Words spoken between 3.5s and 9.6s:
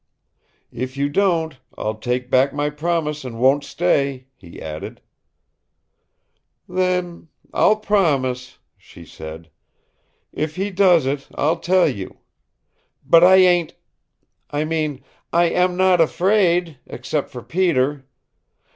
stay," he added. "Then I'll promise," she said.